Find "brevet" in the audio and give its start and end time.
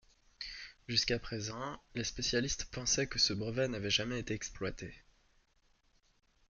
3.33-3.67